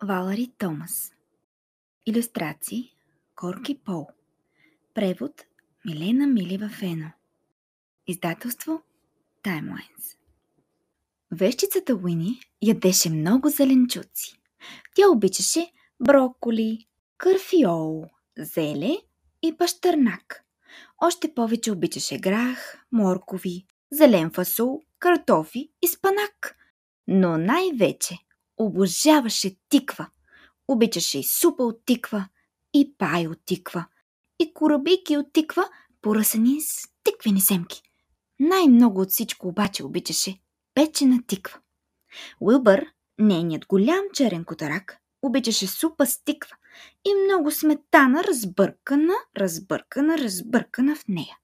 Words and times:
Валари 0.00 0.46
Томас 0.58 1.12
Илюстрации 2.04 2.96
Корки 3.34 3.74
Пол 3.74 4.08
Превод 4.94 5.46
Милена 5.84 6.26
Милева 6.26 6.68
Фено 6.68 7.12
Издателство 8.06 8.82
Таймлайнс 9.42 10.16
Вещицата 11.30 11.94
Уини 11.94 12.40
ядеше 12.60 13.10
много 13.10 13.48
зеленчуци. 13.48 14.40
Тя 14.94 15.08
обичаше 15.08 15.72
броколи, 16.00 16.86
кърфиол, 17.18 18.04
зеле 18.38 18.96
и 19.42 19.56
пащърнак. 19.56 20.44
Още 20.98 21.34
повече 21.34 21.72
обичаше 21.72 22.18
грах, 22.18 22.86
моркови, 22.92 23.66
зелен 23.92 24.30
фасол, 24.30 24.82
картофи 24.98 25.70
и 25.82 25.88
спанак. 25.88 26.56
Но 27.08 27.38
най-вече 27.38 28.18
обожаваше 28.58 29.56
тиква. 29.68 30.10
Обичаше 30.68 31.18
и 31.18 31.24
супа 31.24 31.62
от 31.62 31.82
тиква, 31.86 32.28
и 32.74 32.94
пай 32.98 33.26
от 33.26 33.38
тиква, 33.44 33.86
и 34.38 34.54
корабийки 34.54 35.16
от 35.16 35.32
тиква, 35.32 35.68
поръсани 36.02 36.60
с 36.60 36.88
тиквени 37.04 37.40
семки. 37.40 37.82
Най-много 38.40 39.00
от 39.00 39.10
всичко 39.10 39.48
обаче 39.48 39.84
обичаше 39.84 40.40
печена 40.74 41.22
тиква. 41.26 41.58
Уилбър, 42.40 42.86
нейният 43.18 43.66
голям 43.66 44.04
черен 44.14 44.44
котарак, 44.44 44.98
обичаше 45.22 45.66
супа 45.66 46.06
с 46.06 46.24
тиква 46.24 46.56
и 47.04 47.14
много 47.24 47.50
сметана, 47.50 48.24
разбъркана, 48.24 49.14
разбъркана, 49.36 50.18
разбъркана 50.18 50.96
в 50.96 51.08
нея. 51.08 51.38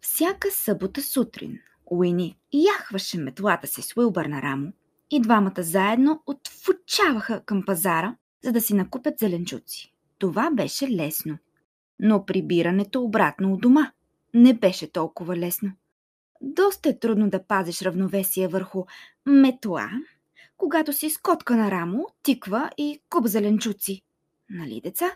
Всяка 0.00 0.50
събота 0.50 1.02
сутрин 1.02 1.58
Уини 1.86 2.38
яхваше 2.52 3.18
метлата 3.18 3.66
си 3.66 3.82
с 3.82 3.96
Уилбър 3.96 4.26
на 4.26 4.42
рамо 4.42 4.72
и 5.12 5.20
двамата 5.20 5.62
заедно 5.62 6.22
отфучаваха 6.26 7.44
към 7.44 7.62
пазара, 7.66 8.16
за 8.44 8.52
да 8.52 8.60
си 8.60 8.74
накупят 8.74 9.18
зеленчуци. 9.18 9.92
Това 10.18 10.50
беше 10.50 10.90
лесно. 10.90 11.38
Но 11.98 12.26
прибирането 12.26 13.02
обратно 13.02 13.52
у 13.52 13.56
дома 13.56 13.92
не 14.34 14.54
беше 14.54 14.92
толкова 14.92 15.36
лесно. 15.36 15.72
Доста 16.40 16.88
е 16.88 16.98
трудно 16.98 17.30
да 17.30 17.46
пазиш 17.46 17.82
равновесие 17.82 18.48
върху 18.48 18.84
метла, 19.26 19.90
когато 20.56 20.92
си 20.92 21.10
скотка 21.10 21.56
на 21.56 21.70
рамо, 21.70 22.06
тиква 22.22 22.70
и 22.76 23.00
куп 23.10 23.26
зеленчуци. 23.26 24.02
Нали, 24.50 24.80
деца? 24.80 25.10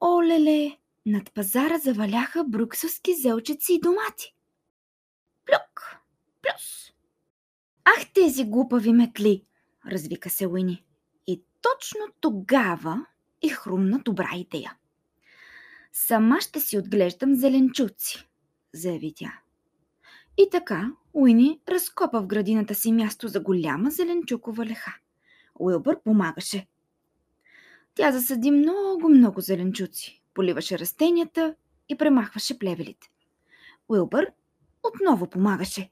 Олеле, 0.00 0.76
над 1.06 1.34
пазара 1.34 1.78
заваляха 1.78 2.44
бруксовски 2.44 3.14
зелчици 3.14 3.72
и 3.72 3.80
домати. 3.80 4.34
Плюк, 5.46 5.96
плюс. 6.42 6.91
Ах, 7.84 8.12
тези 8.14 8.44
глупави 8.44 8.92
метли, 8.92 9.44
развика 9.90 10.30
се 10.30 10.46
Уини. 10.46 10.84
И 11.26 11.42
точно 11.62 12.00
тогава 12.20 13.06
и 13.42 13.48
хрумна 13.48 13.98
добра 13.98 14.30
идея. 14.34 14.76
Сама 15.92 16.40
ще 16.40 16.60
си 16.60 16.78
отглеждам 16.78 17.34
зеленчуци, 17.34 18.28
заяви 18.72 19.12
тя. 19.16 19.38
И 20.38 20.48
така 20.50 20.92
Уини 21.12 21.60
разкопа 21.68 22.20
в 22.20 22.26
градината 22.26 22.74
си 22.74 22.92
място 22.92 23.28
за 23.28 23.40
голяма 23.40 23.90
зеленчукова 23.90 24.66
леха. 24.66 24.96
Уилбър 25.54 26.02
помагаше. 26.02 26.66
Тя 27.94 28.12
засади 28.12 28.50
много-много 28.50 29.40
зеленчуци, 29.40 30.22
поливаше 30.34 30.78
растенията 30.78 31.54
и 31.88 31.96
премахваше 31.96 32.58
плевелите. 32.58 33.08
Уилбър 33.88 34.32
отново 34.82 35.30
помагаше. 35.30 35.90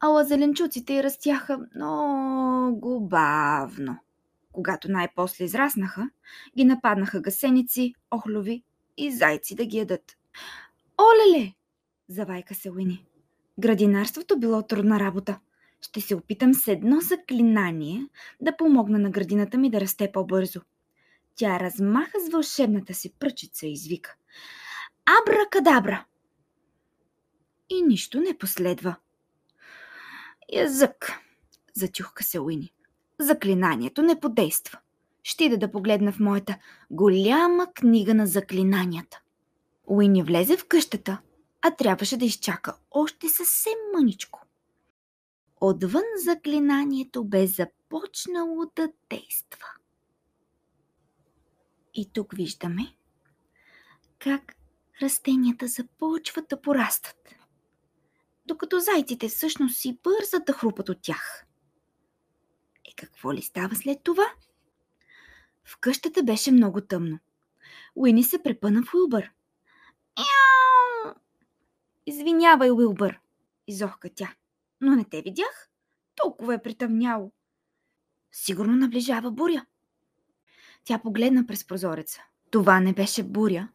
Ала 0.00 0.24
зеленчуците 0.24 0.94
й 0.94 1.02
растяха 1.02 1.58
много 1.74 3.00
бавно. 3.00 3.96
Когато 4.52 4.90
най-после 4.90 5.44
израснаха, 5.44 6.10
ги 6.56 6.64
нападнаха 6.64 7.20
гасеници, 7.20 7.94
охлови 8.10 8.62
и 8.96 9.12
зайци 9.12 9.54
да 9.54 9.66
ги 9.66 9.78
ядат. 9.78 10.16
Олеле! 11.00 11.52
Завайка 12.08 12.54
се 12.54 12.70
Уини. 12.70 13.06
Градинарството 13.58 14.38
било 14.38 14.62
трудна 14.62 15.00
работа. 15.00 15.40
Ще 15.80 16.00
се 16.00 16.14
опитам 16.14 16.54
с 16.54 16.68
едно 16.68 17.00
заклинание 17.00 18.06
да 18.40 18.56
помогна 18.56 18.98
на 18.98 19.10
градината 19.10 19.58
ми 19.58 19.70
да 19.70 19.80
расте 19.80 20.12
по-бързо. 20.12 20.60
Тя 21.34 21.60
размаха 21.60 22.20
с 22.26 22.30
вълшебната 22.32 22.94
си 22.94 23.14
пръчица 23.18 23.66
и 23.66 23.72
извика. 23.72 24.16
Абра-кадабра! 25.06 26.04
И 27.70 27.82
нищо 27.82 28.20
не 28.20 28.38
последва. 28.38 28.96
Язък, 30.52 31.12
затюхка 31.74 32.24
се 32.24 32.40
Уини. 32.40 32.72
Заклинанието 33.20 34.02
не 34.02 34.20
подейства. 34.20 34.78
Ще 35.22 35.44
ида 35.44 35.58
да 35.58 35.70
погледна 35.70 36.12
в 36.12 36.20
моята 36.20 36.58
голяма 36.90 37.72
книга 37.74 38.14
на 38.14 38.26
заклинанията. 38.26 39.20
Уини 39.86 40.22
влезе 40.22 40.56
в 40.56 40.66
къщата, 40.68 41.18
а 41.62 41.70
трябваше 41.70 42.16
да 42.16 42.24
изчака 42.24 42.76
още 42.90 43.28
съвсем 43.28 43.78
мъничко. 43.94 44.42
Отвън 45.60 46.02
заклинанието 46.24 47.24
бе 47.24 47.46
започнало 47.46 48.66
да 48.76 48.88
действа. 49.10 49.66
И 51.94 52.10
тук 52.12 52.32
виждаме 52.36 52.94
как 54.18 54.54
растенията 55.02 55.66
започват 55.66 56.48
да 56.48 56.60
порастат, 56.60 57.34
докато 58.58 58.80
зайците 58.80 59.28
всъщност 59.28 59.78
си 59.78 59.98
бързат 60.02 60.44
да 60.46 60.52
хрупат 60.52 60.88
от 60.88 60.98
тях. 61.02 61.46
Е, 62.84 62.92
какво 62.96 63.32
ли 63.32 63.42
става 63.42 63.76
след 63.76 63.98
това? 64.02 64.32
В 65.64 65.78
къщата 65.80 66.22
беше 66.22 66.52
много 66.52 66.80
тъмно. 66.80 67.18
Уини 67.96 68.24
се 68.24 68.42
препъна 68.42 68.82
в 68.82 68.94
Уилбър. 68.94 69.32
Яу! 70.18 71.14
Извинявай, 72.06 72.70
Уилбър, 72.70 73.20
изохка 73.66 74.08
тя. 74.14 74.34
Но 74.80 74.96
не 74.96 75.04
те 75.04 75.22
видях. 75.22 75.68
Толкова 76.14 76.54
е 76.54 76.62
притъмняло. 76.62 77.32
Сигурно 78.32 78.76
наближава 78.76 79.30
буря. 79.30 79.66
Тя 80.84 80.98
погледна 80.98 81.46
през 81.46 81.66
прозореца. 81.66 82.22
Това 82.50 82.80
не 82.80 82.92
беше 82.92 83.22
буря. 83.22 83.68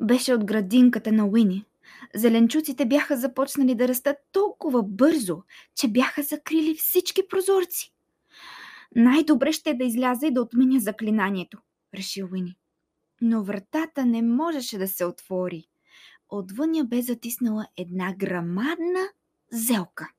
Беше 0.00 0.34
от 0.34 0.44
градинката 0.44 1.12
на 1.12 1.26
Уини. 1.26 1.66
Зеленчуците 2.14 2.86
бяха 2.86 3.16
започнали 3.16 3.74
да 3.74 3.88
растат 3.88 4.16
толкова 4.32 4.82
бързо, 4.82 5.42
че 5.74 5.88
бяха 5.88 6.22
закрили 6.22 6.74
всички 6.74 7.28
прозорци. 7.28 7.92
Най-добре 8.96 9.52
ще 9.52 9.70
е 9.70 9.74
да 9.74 9.84
изляза 9.84 10.26
и 10.26 10.30
да 10.30 10.42
отменя 10.42 10.80
заклинанието, 10.80 11.58
реши 11.94 12.24
Уини. 12.24 12.56
Но 13.20 13.44
вратата 13.44 14.06
не 14.06 14.22
можеше 14.22 14.78
да 14.78 14.88
се 14.88 15.04
отвори. 15.04 15.64
Отвън 16.28 16.74
я 16.74 16.84
бе 16.84 17.02
затиснала 17.02 17.66
една 17.76 18.14
грамадна 18.14 19.08
зелка. 19.52 20.10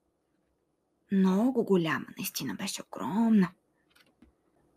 Много 1.11 1.63
голяма, 1.63 2.05
наистина 2.17 2.55
беше 2.55 2.81
огромна. 2.81 3.49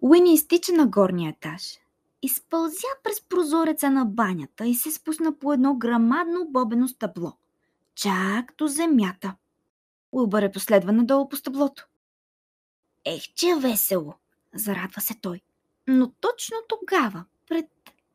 Уини 0.01 0.35
изтича 0.35 0.73
на 0.73 0.87
горния 0.87 1.31
етаж. 1.31 1.79
Изпълзя 2.23 2.89
през 3.05 3.23
прозореца 3.23 3.91
на 3.91 4.05
банята 4.05 4.67
и 4.67 4.75
се 4.75 4.91
спусна 4.91 5.39
по 5.39 5.53
едно 5.53 5.75
грамадно 5.75 6.47
бобено 6.51 6.89
стъбло. 6.89 7.33
Чак 7.95 8.55
до 8.59 8.67
земята. 8.67 9.35
Уилбър 10.13 10.43
е 10.43 10.53
последва 10.53 10.93
надолу 10.93 11.29
по 11.29 11.37
стъблото. 11.37 11.87
Ех, 13.05 13.23
че 13.35 13.55
весело! 13.57 14.15
Зарадва 14.55 15.01
се 15.01 15.15
той. 15.21 15.41
Но 15.87 16.11
точно 16.11 16.57
тогава 16.69 17.25
пред 17.49 17.67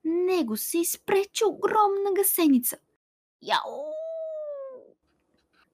него 0.06 0.58
се 0.58 0.78
изпрече 0.78 1.46
огромна 1.46 2.14
гасеница. 2.16 2.78
Яу! 3.42 3.96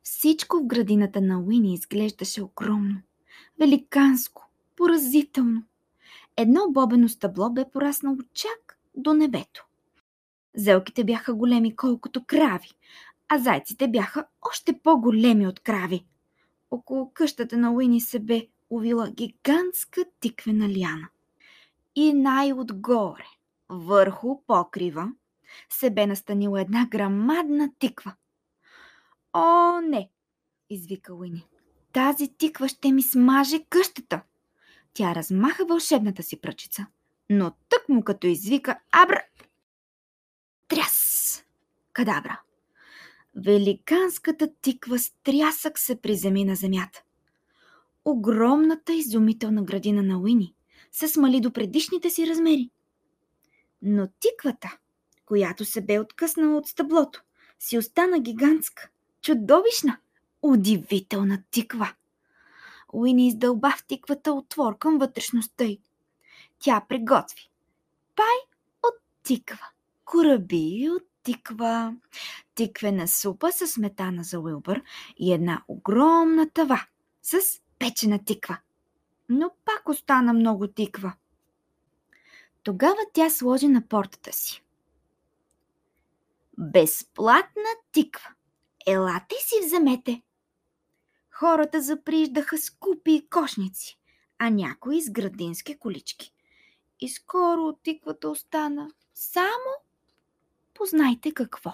Всичко 0.04 0.58
в 0.58 0.66
градината 0.66 1.22
на 1.22 1.40
Уини 1.40 1.74
изглеждаше 1.74 2.44
огромно, 2.44 3.02
великанско, 3.60 4.50
поразително. 4.76 5.64
Едно 6.38 6.62
бобено 6.70 7.10
стъбло 7.10 7.50
бе 7.50 7.66
пораснало 7.74 8.18
чак 8.34 8.80
до 8.96 9.14
небето. 9.14 9.66
Зелките 10.56 11.04
бяха 11.04 11.34
големи 11.34 11.76
колкото 11.76 12.24
крави, 12.26 12.70
а 13.30 13.40
зайците 13.40 13.88
бяха 13.88 14.26
още 14.42 14.80
по-големи 14.84 15.48
от 15.48 15.60
крави. 15.60 16.06
Около 16.72 17.12
къщата 17.14 17.58
на 17.58 17.72
Уини 17.72 18.02
се 18.02 18.20
бе 18.20 18.48
увила 18.70 19.10
гигантска 19.10 20.06
тиквена 20.20 20.70
ляна. 20.70 21.10
И 21.96 22.14
най-отгоре, 22.14 23.26
върху 23.70 24.42
покрива, 24.48 25.12
се 25.70 25.90
бе 25.90 26.08
настанила 26.08 26.62
една 26.62 26.88
грамадна 26.92 27.70
тиква. 27.80 28.14
О, 29.34 29.80
не! 29.82 30.10
извика 30.70 31.14
Уини. 31.14 31.48
Тази 31.94 32.38
тиква 32.38 32.68
ще 32.68 32.92
ми 32.92 33.02
смаже 33.02 33.66
къщата. 33.70 34.22
Тя 34.94 35.16
размаха 35.16 35.66
вълшебната 35.66 36.24
си 36.24 36.42
пръчица, 36.42 36.86
но 37.30 37.52
тък 37.70 37.90
му 37.90 38.04
като 38.04 38.28
извика 38.28 38.80
Абра... 38.92 39.22
Тряс! 40.68 41.44
Кадабра! 41.94 42.42
Великанската 43.36 44.50
тиква 44.62 45.00
с 45.00 45.14
трясък 45.24 45.80
се 45.80 46.02
приземи 46.02 46.46
на 46.46 46.56
земята. 46.56 47.04
Огромната 48.06 48.94
изумителна 48.94 49.64
градина 49.64 50.04
на 50.04 50.20
Уини 50.20 50.54
се 50.92 51.08
смали 51.08 51.42
до 51.42 51.52
предишните 51.52 52.10
си 52.10 52.28
размери. 52.28 52.70
Но 53.82 54.08
тиквата, 54.20 54.78
която 55.26 55.66
се 55.66 55.82
бе 55.82 56.00
откъснала 56.00 56.58
от 56.58 56.68
стъблото, 56.68 57.24
си 57.60 57.78
остана 57.78 58.20
гигантска, 58.20 58.90
чудовищна, 59.22 59.98
удивителна 60.42 61.44
тиква. 61.52 61.94
Уини 62.94 63.28
издълба 63.28 63.74
в 63.78 63.86
тиквата 63.86 64.34
отвор 64.34 64.78
към 64.78 64.98
вътрешността 64.98 65.64
й. 65.64 65.80
Тя 66.60 66.86
приготви 66.90 67.52
пай 68.16 68.58
от 68.84 68.96
тиква, 69.24 69.68
кораби 70.06 70.90
от 70.90 71.04
тиква, 71.24 71.96
тиквена 72.56 73.08
супа 73.08 73.52
с 73.52 73.68
сметана 73.68 74.24
за 74.24 74.40
Уилбър 74.40 74.84
и 75.18 75.34
една 75.34 75.64
огромна 75.68 76.50
тава 76.50 76.86
с 77.24 77.40
печена 77.80 78.26
тиква. 78.26 78.58
Но 79.30 79.52
пак 79.66 79.90
остана 79.90 80.34
много 80.34 80.68
тиква. 80.68 81.14
Тогава 82.64 83.00
тя 83.14 83.30
сложи 83.30 83.68
на 83.68 83.88
портата 83.88 84.34
си. 84.34 84.64
Безплатна 86.58 87.70
тиква. 87.92 88.30
Елате 88.88 89.36
си 89.40 89.66
вземете. 89.66 90.22
Хората 91.42 91.82
заприждаха 91.82 92.58
с 92.58 92.70
купи 92.70 93.12
и 93.12 93.30
кошници, 93.30 94.00
а 94.40 94.50
някои 94.50 95.02
с 95.02 95.12
градински 95.12 95.80
колички. 95.80 96.34
И 97.00 97.10
скоро 97.10 97.62
от 97.62 97.84
тиквата 97.84 98.30
остана 98.30 98.92
само 99.14 99.72
познайте 100.74 101.32
какво. 101.34 101.72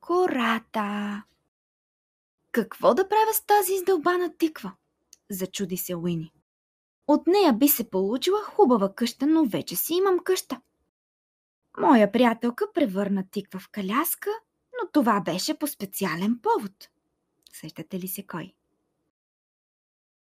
Кората. 0.00 1.22
Какво 2.52 2.94
да 2.94 3.08
правя 3.08 3.34
с 3.34 3.46
тази 3.46 3.72
издълбана 3.74 4.36
тиква? 4.38 4.72
Зачуди 5.30 5.76
се 5.76 5.96
Уини. 5.96 6.32
От 7.06 7.26
нея 7.26 7.52
би 7.52 7.68
се 7.68 7.90
получила 7.90 8.42
хубава 8.42 8.94
къща, 8.94 9.26
но 9.26 9.44
вече 9.44 9.76
си 9.76 9.94
имам 9.94 10.18
къща. 10.18 10.60
Моя 11.78 12.12
приятелка 12.12 12.72
превърна 12.72 13.24
тиква 13.30 13.60
в 13.60 13.68
каляска, 13.68 14.30
но 14.72 14.90
това 14.92 15.20
беше 15.20 15.58
по 15.58 15.66
специален 15.66 16.38
повод. 16.42 16.88
Сещате 17.52 17.98
ли 17.98 18.08
се 18.08 18.22
кой? 18.22 18.52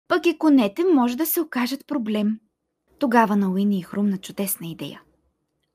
Пък 0.07 0.25
и 0.25 0.37
конете 0.37 0.83
може 0.83 1.17
да 1.17 1.25
се 1.25 1.41
окажат 1.41 1.87
проблем. 1.87 2.39
Тогава 2.99 3.35
на 3.35 3.51
Уини 3.51 3.79
и 3.79 3.83
хрумна 3.83 4.17
чудесна 4.17 4.67
идея. 4.67 5.01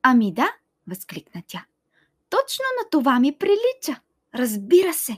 Ами 0.01 0.33
да, 0.33 0.51
възкликна 0.87 1.43
тя. 1.47 1.65
Точно 2.29 2.63
на 2.83 2.89
това 2.89 3.19
ми 3.19 3.37
прилича. 3.37 4.01
Разбира 4.35 4.93
се. 4.93 5.17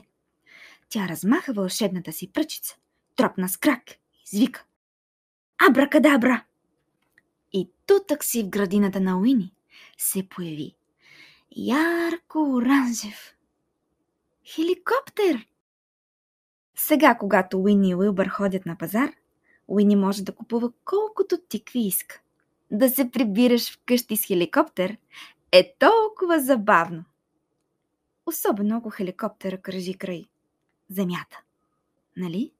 Тя 0.88 1.08
размаха 1.08 1.52
вълшебната 1.52 2.12
си 2.12 2.32
пръчица, 2.32 2.76
тропна 3.16 3.48
с 3.48 3.56
крак 3.56 3.90
и 3.90 3.96
извика. 4.32 4.64
Абракадабра! 5.68 6.44
И 7.52 7.70
тутък 7.86 8.24
си 8.24 8.42
в 8.42 8.48
градината 8.48 9.00
на 9.00 9.18
Уини 9.18 9.54
се 9.98 10.28
появи 10.28 10.74
ярко-оранжев 11.56 13.34
хеликоптер. 14.46 15.47
Сега, 16.80 17.14
когато 17.14 17.58
Уини 17.58 17.90
и 17.90 17.94
Уилбър 17.94 18.28
ходят 18.28 18.66
на 18.66 18.76
пазар, 18.76 19.10
Уини 19.68 19.96
може 19.96 20.24
да 20.24 20.34
купува 20.34 20.72
колкото 20.84 21.38
тикви 21.48 21.78
иска. 21.78 22.20
Да 22.70 22.88
се 22.88 23.10
прибираш 23.10 23.72
вкъщи 23.72 24.16
с 24.16 24.26
хеликоптер 24.26 24.96
е 25.52 25.74
толкова 25.78 26.40
забавно. 26.40 27.04
Особено 28.26 28.76
ако 28.76 28.90
хеликоптера 28.90 29.58
кръжи 29.58 29.94
край 29.94 30.24
земята. 30.90 31.42
Нали? 32.16 32.52